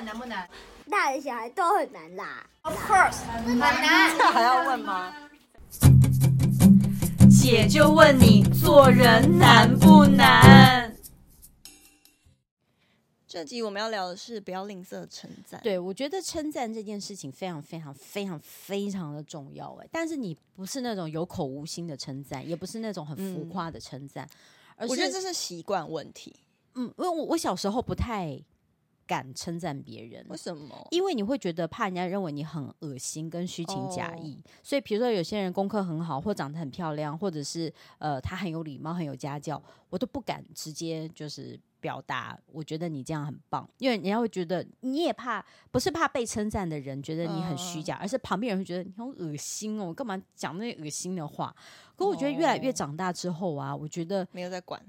[0.00, 0.48] 们难不难？
[0.90, 2.48] 大人小孩都很难啦。
[2.62, 4.16] Of course，很难。
[4.16, 5.14] 这还要问吗？
[7.30, 10.96] 姐就问你，做人难不难？
[13.26, 15.60] 这集我们要聊的是不要吝啬称赞。
[15.62, 24.30] 对，我觉得称赞这件事情非常非常非常非常的重要哎，但是你不是那种有口无心的称赞，也不是那种很浮夸的称赞，嗯、
[24.76, 26.34] 而是我觉得这是习惯问题。
[26.74, 28.36] 嗯，因为我我小时候不太
[29.10, 30.86] 敢称赞别人，为什么？
[30.92, 51.52] 因为你会觉得怕人家认为你很恶心跟虚情假意，哦、所以比如说有些人功课很好，或长得很漂亮，或者是呃他很有礼貌、很有家教，我都不敢直接就是表达，我觉得你这样很棒，因为人家会觉得你也怕，不是怕被称赞的人觉得你很虚假，哦、而是旁边人会觉得你好恶心哦，干嘛讲那些恶心的话？
[51.96, 54.80] 可我觉得越来越长大之后啊，我觉得没有在管。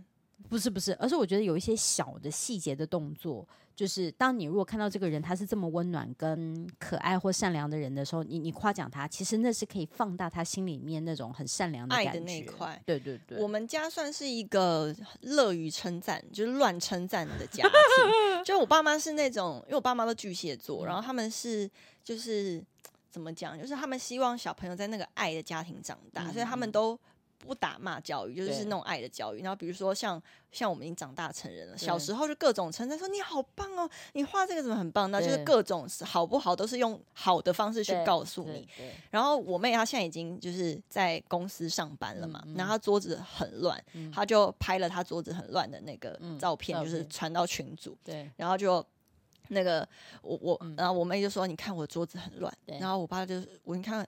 [0.49, 3.47] 不是不是，而是我觉得有一些小的细节的动作，
[3.81, 12.09] 就是当你如果看到这个人他是这么温暖跟可爱或善良的人的时候，你你夸奖他，其实那是可以放大他心里面那种很善良的感觉。
[12.11, 12.79] 爱的那一块。
[12.85, 18.43] 对对对，我们家算是一个乐于称赞，就是乱称赞的家庭。
[18.45, 21.67] 就我爸妈是那种，因为我爸妈都巨蟹座，然后他们是
[22.03, 22.63] 就是
[23.09, 26.95] 怎么讲，就是他们希望小朋友在那个爱的家庭长大，嗯、所以他们都。
[27.45, 29.41] 不打骂教育，就是那种爱的教育。
[29.41, 35.09] 然后比如说像像我们已经长大成人了，小时候就各种称赞，说你好棒哦，你画这个怎么很棒？
[35.09, 38.67] 那就是各种好不好都是用好的方式去告诉你。
[39.09, 47.97] 然后我妹她现在已经就是在公司上班了嘛，然后她桌子很乱，她就拍了她桌子很乱的那个照片，就是传到群组。
[48.03, 48.85] 对，然后就
[49.49, 49.87] 那个
[50.21, 54.07] 我我，然后我妹就说：“你看我桌子很乱。”然后我爸就我你看。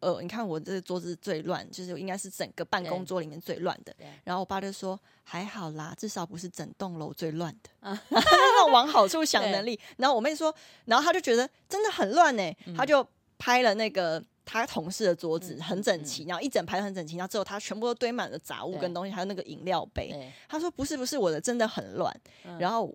[0.00, 3.94] 呃，你看我这个桌子最乱，就是应该是整个办公桌里面最乱的。
[4.24, 7.70] 然后我爸就说：“还好啦，至少不是整栋楼最乱的。
[8.10, 9.78] ”那种往好处想能力。
[9.98, 10.54] 然后我妹说，
[10.86, 12.42] 然后她就觉得真的很乱呢，
[12.76, 13.06] 他就
[13.38, 20.32] 拍了那个他同事的桌子很整齐，然后一整排很整齐，然后之后他全部都堆满了杂物跟东西，还有那个饮料杯。
[20.48, 22.14] 他说：“不是不是，我的真的很乱。”
[22.58, 22.92] 然后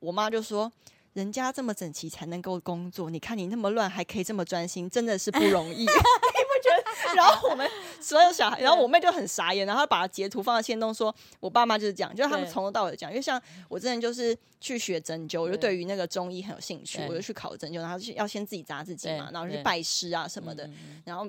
[0.00, 0.70] 我妈就说。
[1.14, 5.84] 人家这么整齐才能够工作，你看你那么乱还可以这么专心，真的是不容易。
[7.14, 7.68] 然后我们
[8.00, 13.10] 所有小孩，然后我妹就很傻眼，然后把它截图放在限动，说我爸妈就是这样，就是他们从头到尾讲。
[13.10, 15.72] 因为像我之前就是去学针灸，我就对。
[15.72, 20.68] 于那个中医很有兴趣，我就去考针灸，然后要先自己扎自己嘛，然后去拜师啊什么的，
[21.04, 21.26] 然后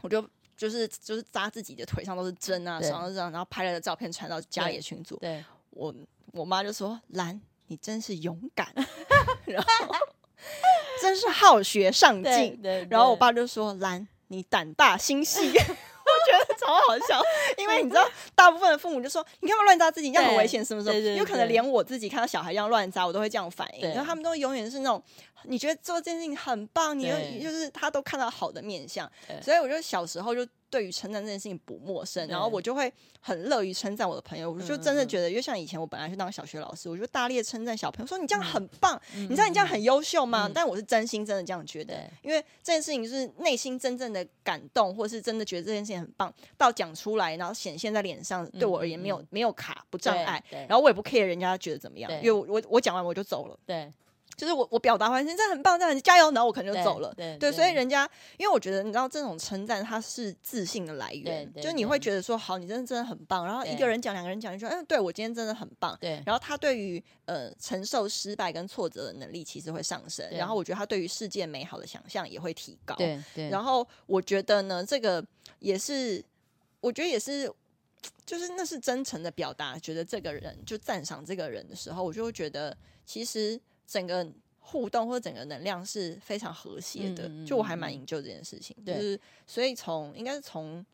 [0.00, 0.26] 我就
[0.56, 5.16] 就是就是扎自己的腿上都是针啊，手上都是这样，然后拍了个照片传到家里的群组。
[5.18, 5.94] 对，我
[6.32, 7.40] 我妈就说兰。
[7.68, 8.70] 你真是勇敢，
[9.46, 9.68] 然后
[11.00, 12.60] 真是好学上进，
[12.90, 15.52] 然后我爸就说：“兰，你胆大心细。
[16.04, 17.18] ”我觉得超好笑，
[17.56, 20.12] 因为你知道，大部分的父母就说：“你干嘛乱扎自己？
[20.12, 23.88] 这样很危险，是不是？”有可能连我自己看到小孩这样乱扎，我都会这样反应。
[23.88, 25.02] 然后他们都永远是那种，
[25.44, 29.10] 你觉得做这件事情很棒，你又就是他都看到好的面相，
[29.42, 30.46] 所以我就小时候就。
[30.74, 34.50] 对于称赞这件事情不陌生，然后我就会很乐于称赞我的朋友。
[34.50, 40.50] 我就真的觉得，因为像以前我本来去当小学老师，我就大力称赞小朋友，说你这样很棒，你知道你这样很优秀吗？
[40.52, 53.56] 但我是真心真的这样觉得，因为这件事情是内心真正的感动，或是真的觉得这件事情很棒，到讲出来，然后显现在脸上，对我而言没有没有卡不障碍，然后我也不 care 人家觉得怎么样，因为我我我讲完我就走了。
[53.64, 53.92] 对。
[54.36, 57.12] 就是我，我表达完成，这很棒，这样加油，然后我可能就走了。
[57.14, 63.44] 对，对，对，所以人家，因为我觉得，你知道，这种称赞它是自信的来源，就是你会觉得说，好，你真的真的很棒。
[63.44, 65.96] 然后一个人讲，两个人讲，你说，嗯，对我今天真的很棒。
[66.00, 66.22] 对。
[66.26, 72.94] 然后他对于呃承受失败跟挫折的能力其实会上升，然后我觉得他对于世界美好的想象也会提高。
[72.96, 73.48] 对对。
[73.48, 75.24] 然后我觉得呢，这个
[75.60, 76.24] 也是，
[76.80, 77.50] 我觉得也是，
[78.26, 83.60] 就是那是真诚的表达，觉得这个人就赞赏这个人的时候，我就会觉得其实。
[83.86, 84.26] 整个
[84.58, 88.76] 互动或者整个能量是非常和谐的，嗯嗯嗯、就我还蛮享受这件事情。
[88.84, 90.84] 对就是所以从应该是从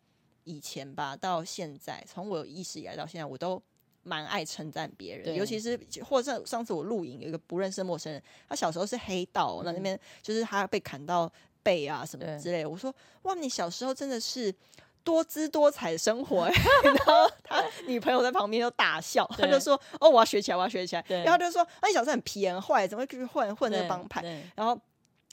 [0.44, 3.62] 以前吧到现在，从我有意识以来到现在，我都
[4.02, 11.30] 蛮爱称赞别人，尤其是或者上次我录影有一个不认识的陌生人，他小时候是黑道，那、嗯、那边就是他被砍到
[11.62, 14.54] 背啊什么之类的，我说哇，你小时候真的是。
[15.02, 16.46] 多姿多彩的生活，
[16.84, 24.22] 然后他女朋友在旁边就大笑，他就说：“哦，我要学起来，我要学起来。”然后就说：“啊，你小时候很皮很坏，怎么会去混混那个帮派？”
[24.54, 24.78] 然后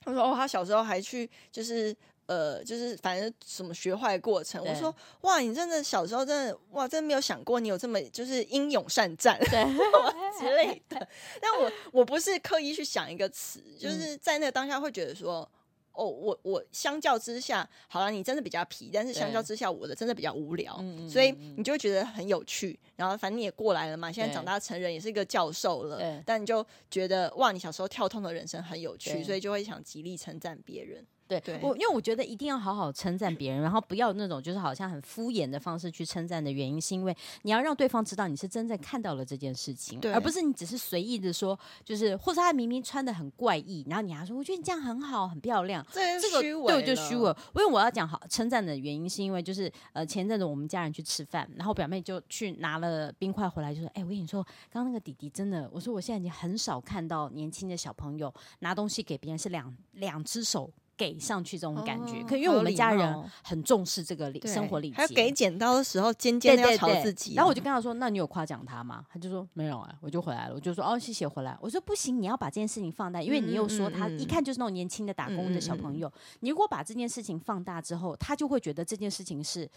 [0.03, 1.95] 他说：“哦，他小时候还去，就是
[2.27, 9.39] 呃，就是反正什么学坏的过程。”我说：“哇，你真的小时候真的哇，真的没有想过你有这么就是英勇善战
[10.39, 11.07] 之类的。”
[11.41, 15.49] 但我我不是刻意去想一个词，就是在那个当下会觉得说。
[15.97, 20.75] 哦，我我相较之下，好了，你真的比较皮，但是相较之下，我的真的比较无聊，
[21.09, 22.79] 所以你就会觉得很有趣。
[22.95, 31.05] 然后反正你也过来了嘛，现在长大成人也是一个教授了，但你就觉得哇，你小时候跳痛的人生很有趣，所以就会想极力称赞别人。
[31.27, 47.27] 对，对我因为我觉得一定要好好称赞别人，然后不要那种就是好像很敷衍的方式去称赞的原因，是因为你要让对方知道你是真正看到了这件事情，而不是你只是随意的说，就是或者他明明穿的很怪异，然后你还说我觉得你这样很好，很漂亮，这个对我就虚伪。
[47.56, 54.41] 因为我要讲好称赞的原因，是因为就是呃前阵子我们家人去吃饭，然后表妹就去拿了冰块回来，就说哎我跟你说，
[54.71, 60.71] 刚刚那个弟弟真的，我说我现在已经很少看到年轻的小朋友拿东西给别人是两两只手。
[60.97, 67.35] 给上去这种感觉，可因为我们家人很重视这个礼生活礼节，还有给剪刀的时候尖尖的要朝自己。
[67.35, 76.11] 然后我就跟他说：“那你有夸奖他吗？”他就说：“没有啊。”我就回来了，我就说：“哦，谢谢回来。”我说：“不行，你要把这件事情放大，因为你又说他一看就是那种年轻的打工的小朋友。
[76.39, 79.69] 你如果把这件事情放大之后，他就会觉得这件事情是。”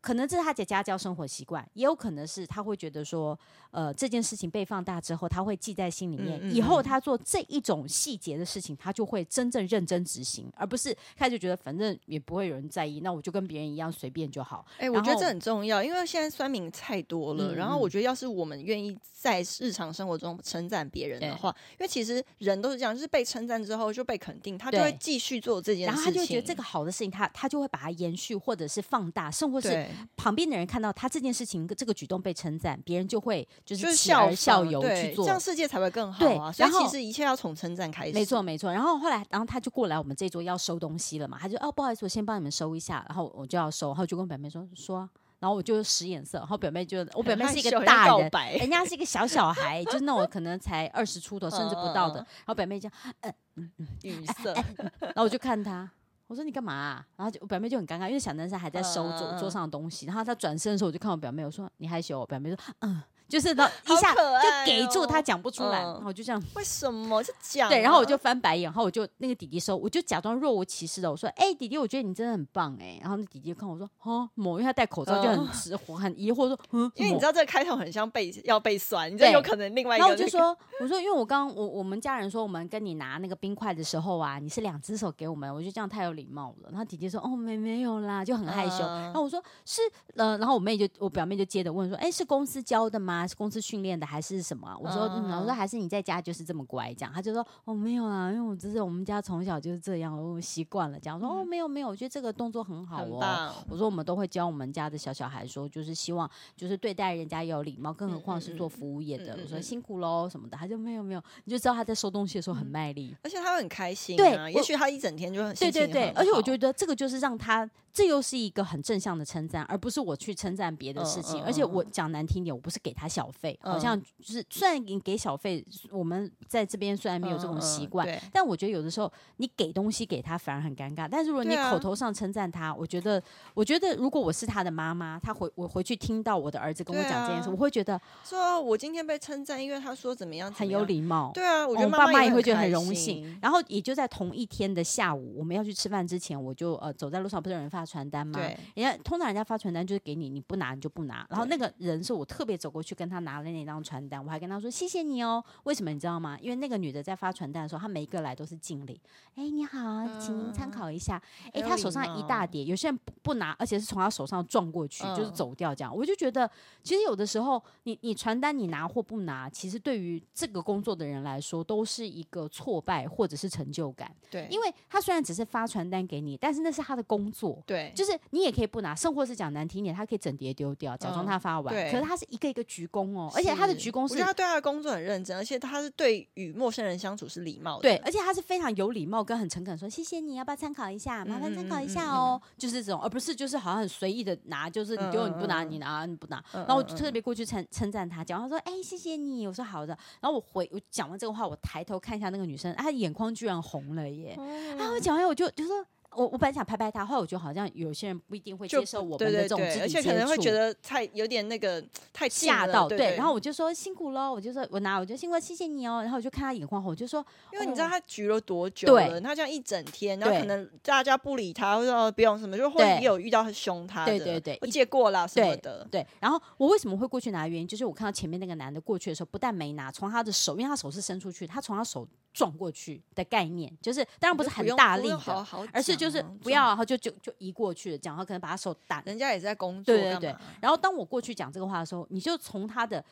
[0.00, 3.38] 可能这是他的家教生活习惯，也有可能是他会觉得说，
[3.70, 6.40] 呃，这件事情被放大之后，他会记在心里面。
[6.42, 14.64] 嗯嗯、以后他做这一种细节的事情，他就会真正认真执行，而不是开始觉得反正也不会有人在意，那我就跟别人一样随便就好。
[14.78, 17.52] 哎、欸，我觉得这很重要，因为现在酸民太多了。
[17.52, 29.89] 嗯、然后我觉得，要是我们愿意在日常生活中称赞别人的话，因为其实人都是这样，就是被称赞之后就被肯定，他就会继续做这件事情，然后他就觉得这个好的事情他，他他就会把它延续或者是放大，甚至是。
[30.16, 36.52] 旁边的人看到他这件事情，这个举动被称赞，别人就会就是笑而效尤去做，这样世界才会更好啊！
[36.52, 38.72] 对，然后其实一切要从称赞开始，没错没错。
[38.72, 45.08] 然后后来，然后他就过来我们这桌要收东西了嘛，他就哦不好意思，我先帮你们收一下，然后我就要收，然后就跟表妹说说，
[45.38, 52.88] 然后我就使眼色，然后表妹就 我表妹是一个大人，人家是一个小小孩，就是那我可能才二十出头甚至不到的，然后表妹就
[53.22, 54.52] 嗯嗯嗯语塞，
[55.00, 55.90] 然后我就看他。
[56.30, 57.06] 我说你干嘛啊？
[57.16, 60.06] 然后就我表妹就很尴尬，因为小男生还在收桌桌上的东西。
[60.06, 62.20] 然后他转身的时候，我就看我表妹，我说你害羞？
[62.20, 63.02] 我表妹说嗯。
[63.30, 64.20] 就是他 一下就
[64.66, 66.42] 给住，他讲不出来，然后就这样。
[66.56, 67.68] 为什么是讲？
[67.68, 89.82] 对，然后我就翻白眼，然后我就那个弟弟说，我就假装若无其事的我说：“哎，弟弟，我觉得你真的很棒哎。”然后那弟弟看我说：“哈，某，因为他戴口罩就很直，很疑惑说：‘嗯，因为你知道这个开头很像被要被酸，你这有可能另外一个。’然后我就说：‘我说，因为我刚我我们家人说，我们跟你拿那个冰块的时候啊，你是两只手给我们，我觉得这样太有礼貌了。’然后弟弟说：‘哦，没没有啦，就很害羞。’然后我说：‘是
[90.16, 93.19] 呃，然后我妹就我表妹就接着问说：‘哎，是公司教的吗？
[93.26, 94.76] 是公司训练的？’还是什么？
[94.80, 97.12] 我说，嗯，我说还是你在家就是这么乖，这样。
[97.12, 101.18] 他就说，哦，没有啊，因为我只是我们家从小就是这样，我习惯了这样。
[101.18, 103.52] 我说，哦，没有没有，我觉得这个动作很好哦。
[103.68, 109.38] 我说，我们都会教我们家的小小孩说，就是希望就是对待人家有礼貌，更何况是做服务业的。
[109.42, 114.16] 我说辛苦喽什么的，他就没有没有，你就知道他在收东西的时候很卖力，而且他会很开心。
[114.16, 117.68] 对，也许他一整天就很对对对，而且我觉得这个就是让他。
[117.92, 121.42] 这又是一个很正向的称赞，而不是我去称赞别的事情。
[121.42, 131.08] 而且我讲难听点，我不是给他小费，好像就是虽然你给小费，我们在这边虽然没有这种习惯，但我觉得有的时候你给东西给他反而很尴尬。
[131.10, 133.20] 但是如果你口头上称赞他，我觉得，
[133.54, 141.32] 我觉得如果我是他的妈妈，他回我回去听到我的儿子跟我讲这件事，我会觉得说我今天被称赞，因为他说怎么样，很有礼貌。
[141.34, 143.38] 对啊，我觉得爸妈也会觉得很荣幸。
[143.42, 148.38] 然后也就在同一天的下午，我们要去吃饭之前，我就呃走在路上，不是有人发传单吗？
[148.38, 151.26] 对，人家通常人家发传单就是给你，你不拿你就不拿。
[151.30, 155.42] 然后那个人是我特别走过去跟他拿了那张传单，我还跟他说谢谢你哦。
[155.64, 156.36] 为什么你知道吗？
[156.38, 159.00] 因为那个女的在发传单的时候，她每一个来都是敬礼。
[159.36, 161.20] 哎，你好，请您参考一下。
[161.54, 165.96] 哎，她手上一大叠，有些人不不拿，而且是从她手上撞过去，就是走掉这样。
[165.96, 166.50] 我就觉得，
[166.82, 174.14] 其实有的时候，你你传单你拿或不拿，其实对于这个工作的人来说，都是一个挫败或者是成就感。
[174.30, 177.62] 对，因为他虽然只是发传单给你，但是那是他的工作。
[177.66, 181.74] 对，就是你也可以不拿，甚或是讲难听点，他可以整叠丢掉，假装他发完。
[181.90, 187.82] 可是他是一个一个鞠躬哦，而且他的鞠躬是，我觉得他对他的工作很认真，而且他是对与陌生人相处是礼貌的。
[187.82, 191.22] 对，而且他是非常有礼貌跟很诚恳说谢谢你，要不要参考一下？
[191.26, 196.42] 麻烦参考一下哦，就是这种，而不是就是好像很随意的拿，就是你丢你不拿，你拿你不拿。
[196.52, 199.96] 然后我就特别过去称称赞他，讲他说哎谢谢你，我说好的。
[200.22, 204.34] 然后我回我讲完这个话，我抬头看一下那个女生，她眼眶居然红了耶。
[204.78, 205.84] 然后我讲完我就就说。
[206.16, 212.88] 我我本来想拍拍他，后来我觉得好像有些人不一定会接受我们的这种肢体接触，而且可能会觉得太有点那个太吓到。
[212.88, 216.00] 对，对，对，然后我就说辛苦喽，我就说我拿，我就辛苦，谢谢你哦。
[216.02, 226.00] 然后我就看他眼眶红，我就说，因为你知道他举了多久了，对他这样一整天，然后可能大家不理他，或者说不用什么，就会也有遇到很凶他的，对对对，我借过了什么的对。
[226.00, 227.46] 对，然后我为什么会过去拿？
[227.46, 240.36] 原因就是我看到前面那个男的过去的时候，不但没拿，从他的手，因为他手是伸出去，他从他手撞过去的概念，就是当然不是很大力的，好好而是就是不要，然后就就就移过去了，讲，然后可能把他手打，人家也是在工作，对对对。
[240.60, 243.04] 然后当我过去讲这个话的时候，你就从他的。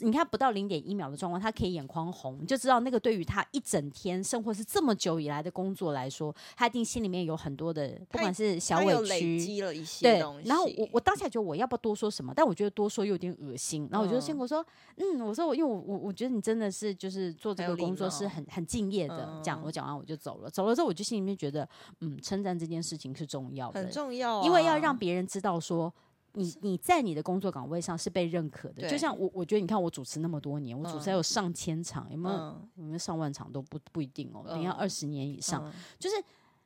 [0.00, 10.20] 你看不到零点一秒的状况，他可以眼眶红，你就知道那个对于他一整天生活是这么久以来的工作来说，他一定心里面有很多的，不管是小委屈，累积了一些对。
[10.20, 10.48] 东西。
[10.48, 13.88] 然后我我当下觉得我要不要多说什么，但我觉得多说又有点恶心。
[13.90, 14.64] 然后我就先跟我说，
[14.96, 19.40] 嗯，我说我因为我我我觉得你真的是就是做这个工作是很很敬业的。
[19.42, 21.68] 这样我讲完我就走了，走了之后我就心里面觉得，
[22.00, 25.92] 嗯，称赞这件事情是重要的，很重要啊，因为要让别人知道说。
[26.38, 32.36] 你你在你的工作岗位上是被认可的，就像我，我觉得你看我主持那么多年，我主持还有上千场，有没有？
[32.76, 36.14] 有没有上万场都不不一定哦，你要二十年以上，就是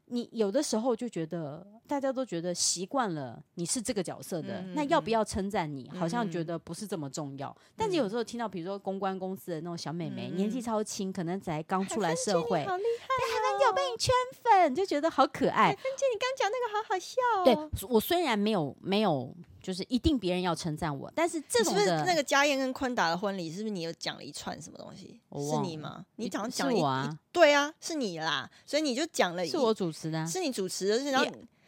[0.06, 5.88] 你有的时候就觉得大家都觉得习惯了你是这个角色的，那要不要称赞你？
[5.90, 7.56] 好像觉得不是这么重要。
[7.74, 14.12] 但是有时候听到比如说公关公司的那种小美眉，年纪超轻，可能才刚出来社会，好厉害，还能有被你圈
[14.42, 15.70] 粉，就觉得好可爱。
[15.70, 17.70] 芬姐，你刚讲那个好好笑哦。
[17.80, 19.34] 对，我虽然没有没有。
[19.62, 25.20] 就是一定别人要称赞我，但是这种的是是那个家燕跟坤达的婚礼，是不是你有讲了一串什么东西？
[25.30, 26.04] 是你吗？
[26.16, 31.10] 你讲了一，我啊，对啊，是你啦，所以你就讲了，是我主持的，啊，是你主持的，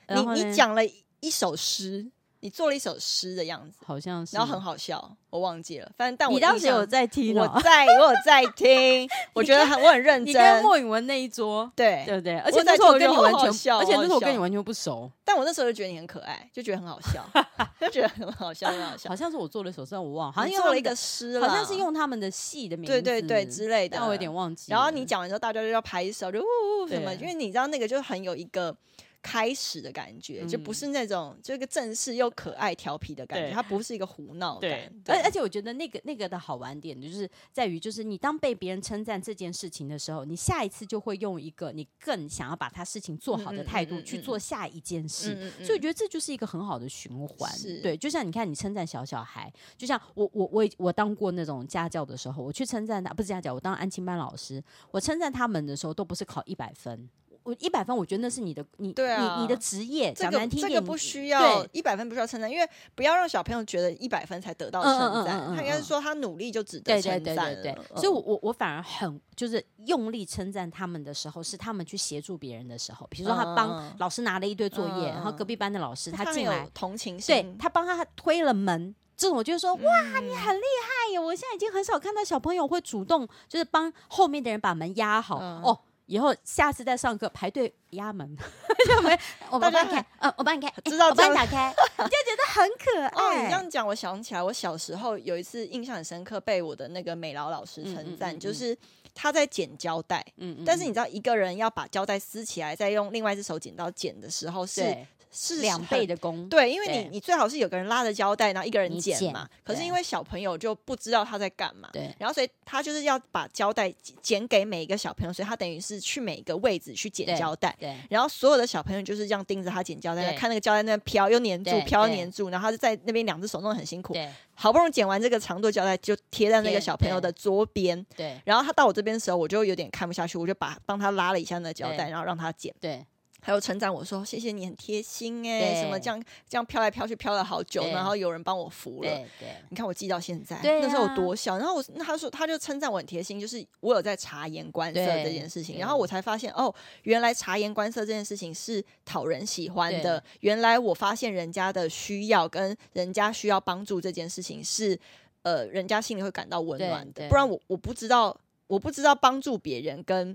[0.07, 0.83] 然后你你讲了
[1.21, 2.11] 一首诗。
[2.45, 5.91] 你做了一首诗的样子，好像是，然后很好笑，我忘记了。
[5.97, 9.09] 反正但我你当时有在听，我在，我有在听。
[9.33, 10.27] 我觉得很，我很认真。
[10.27, 12.37] 你跟莫允文那一桌，对对不对？
[12.41, 15.11] 而且那时候我跟你完全，而且那时候我跟你完全不熟。
[15.25, 17.27] 但我那时候就觉得你很可爱，就觉得很好笑，
[17.81, 19.09] 就觉得很好笑，很好笑。
[19.09, 23.97] 好像是我做了一首诗，我忘了，好像做了一个诗，好像是用他们的戏的名字，对对对之类的。
[23.97, 24.71] 但我有点忘记。
[24.71, 26.45] 然后你讲完之后，大家就要拍手，就呜
[26.85, 28.77] 呜什么，因为你知道那个就很有一个。
[29.25, 34.93] 开始的感觉、嗯、就不是那种就一个正式又可爱调皮的感觉，它不是一个胡闹 感。
[35.07, 45.51] 而而且我觉得那个那个的好玩点就是在于，就是你当被别人称赞这件事情的时候，你下一次就会用一个你更想要把他事情做好的态度去做下一件事。
[45.65, 47.51] 所以我觉得这就是一个很好的循环。
[47.83, 57.09] 对，就像你看，你称赞小小孩，就像我我我我当过那种家教的时候，我去称赞他，不是家教，我当安亲班老师，我称赞他们的时候都不是考一百分。
[57.45, 67.23] 我一百分，我觉得那是你的，你对啊，你你的职业讲难听点，这个不需要一百分，不需要称赞，因为不要让小朋友觉得一百分才得到称赞，他应该是说他努力就值得称赞。
[67.23, 81.21] 对对对对对，所以我我我反而很就是用力称赞他们的时候，是他们去协助别人的时候，比如说他帮老师拿了一堆作业，然后隔壁班的老师他进来同情心，对他帮他推了门，这种我就说哇，你很厉害耶！
[81.21, 85.79] 我现在已经很少看到小朋友会主动就是帮后面的人把门压好哦。
[86.07, 88.37] 以后下次再上课排队压门，
[88.87, 89.19] 就没
[89.51, 93.39] 我帮你开，呃，我帮你开，知道我帮你打开，你就觉得很可爱。
[93.41, 98.77] 哦，你这样讲，我想起来，我小时候有一次印象很深刻，被我的那个美劳老师称赞，就是
[99.15, 104.97] 他在剪胶带，嗯，但是你知道，一个人要把胶带撕起来，再用另外一只手剪刀剪的时候是。
[105.35, 109.49] 是两倍的工，对，因为你你最好是有个人拉着胶带，然后一个人剪嘛。
[109.65, 117.97] 可是因为小朋友就不知道他在干嘛，对，然后所以他就是要把胶带剪给每一个小朋友，所以他等于是去每一个位置去剪胶带，对。
[118.09, 124.31] 然后所有的小朋友就是这样盯着他剪胶带，看那个胶带那边飘又粘住，飘又粘住，然后他就在那边两只手弄得很辛苦，对。
[124.57, 128.41] 好不容易剪完这个长度胶带，就贴在那个小朋友的桌边，对。
[128.45, 133.05] 然后他到我这边的时候，我就有点看不下去，我就把帮他拉了一下那个胶带，然后让他剪，对。
[133.45, 154.99] 还有称赞我说谢谢你很贴心哎、欸，什么这样这样飘来飘去飘了好久，然后有人帮我扶了，对对，你看我记到现在，那时候我多小，然后我那他说他就称赞我很贴心，就是我有在察言观色这件事情，然后我才发现哦，原来察言观色这件事情是讨人喜欢的，原来我发现人家的需要跟人家需要帮助这件事情是
[155.43, 158.35] 呃人家心里会感到温暖的，不然我我不知道
[158.67, 160.35] 我不知道帮助别人跟。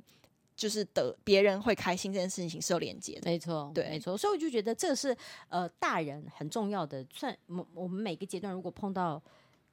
[0.60, 4.18] 就是得别人会开心这件事情是有连接的，没错，对，没错。
[4.18, 5.16] 所以我就觉得这是
[5.48, 7.06] 呃大人很重要的。
[7.14, 9.24] 算我我们每个阶段如果碰到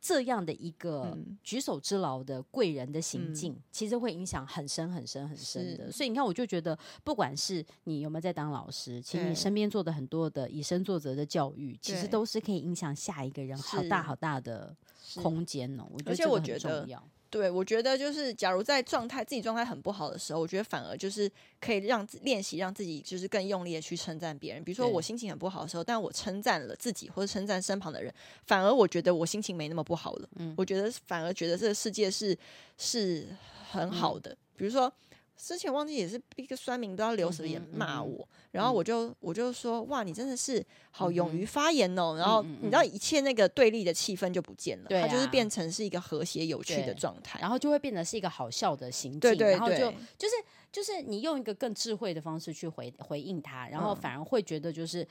[0.01, 5.91] 这样的一个举手之劳的贵人的行径，嗯、其实会影响很深很深很深的。
[5.91, 14.73] 所以你看，我就觉得不管是你有没有在当老师，其实你身边做的很多的以身作则的教育，其实都是可以影响下一个人好大好大的
[15.17, 15.85] 空间哦。
[15.91, 17.03] 我觉得这个很重要。
[17.29, 21.31] 对，我觉得就是，假如在状态自己状态很不好的时候，我觉得反而就是
[21.61, 24.63] 可以让练习让自己就是更用力的去称赞别人。
[24.63, 28.13] 比如说我心情很不好的时候，但我称赞了自己或者称赞身旁的人，
[28.47, 30.29] 反而我觉得我心情没那么不好了。
[30.37, 32.37] 嗯，我觉得反而觉得这个世界是
[32.79, 33.27] 是
[33.71, 34.31] 很好的。
[34.31, 34.93] 嗯、比如说
[35.37, 42.15] 之前忘记也是一个酸民，不知道留什么言骂我，嗯嗯、然后我就我就说哇，你真的是好勇于发言哦。
[42.15, 50.35] 嗯、然后你知道一切那个对立的气氛就不见了，它就是变成是一个和谐有趣的状态，然后就会变得是一个好笑的行径，对对对，然后就就是
[50.73, 55.07] 就是你用一个更智慧的方式去回回应他，然后反而会觉得就是。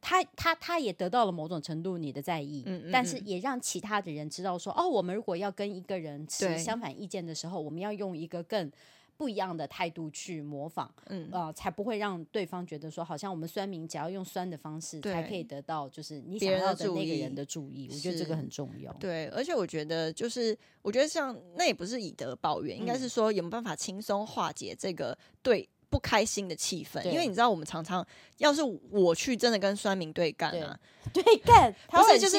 [0.00, 8.70] 他他他也得到了某种程度你的在意，嗯嗯嗯，但是也让其他的人知道说，哦，我们如果要跟一个人持相反意见的时候，我们要用一个更
[9.18, 11.28] 不一样的态度去模仿，嗯。
[11.30, 17.90] 呃，才不会让对方觉得说，好像我们酸民只要用酸的方式才可以得到，就是你想要的那个人的注意。
[17.92, 18.90] 我觉得这个很重要。
[18.94, 25.68] 对，而且我觉得就是，我觉得像那也不是以德报怨，嗯、应该是说有没有办法轻松化解这个对。
[25.90, 28.06] 不开心的气氛，因为你知道，我们常常
[28.36, 28.60] 要是
[28.90, 30.78] 我去真的跟酸民对干啊，
[31.14, 31.24] 对。
[31.40, 32.36] 干， 不是就是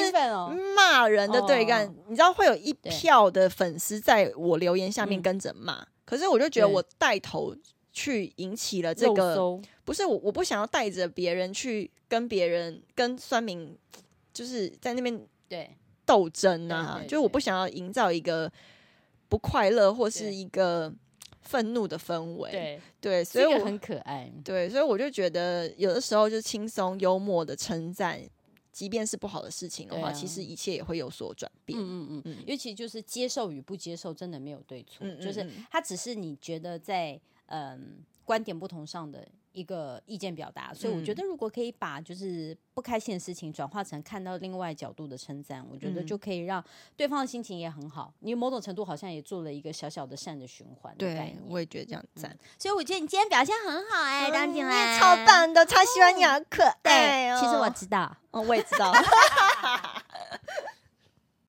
[0.76, 7.54] 骂人的对干，你知道会有一票的粉丝在我留言下面跟着骂，可是我就觉得我带头
[7.92, 13.78] 去引起了这个，不是我我不想要带着别人去跟别人跟酸民，
[14.32, 15.70] 就是在那边对。
[16.04, 18.50] 斗争啊，就是我不想要营造一个
[19.28, 20.92] 不快乐或是一个。
[21.42, 22.80] 愤怒的氛围，对。
[23.00, 24.30] 对，所以我很可爱。
[24.44, 28.20] 对，所以我就觉得有的时候就轻松幽默的称赞，
[28.80, 31.78] 即便是不好的事情的话，啊、其实一切也会有所转变。
[31.78, 39.28] 嗯嗯嗯，嗯尤其就是接受与不接受，真的没有对错，嗯嗯嗯就是它只是你觉得在嗯观点不同上的。
[39.52, 46.64] 一个意见表达，所以我觉得如果可以把就是不开心的事情转化成看到另外角度的称赞，我觉得就可以让
[46.96, 48.12] 对方的心情也很好。
[48.20, 50.94] 你某种程度好像也做了一个小小的善的循环。
[50.96, 52.36] 对，我也觉得这样赞。
[52.58, 57.34] 所以我觉得你今天表现很好哎，张景兰，超棒的，超喜欢你，好可爱。
[57.38, 58.92] 其实我知道，嗯，我也知道。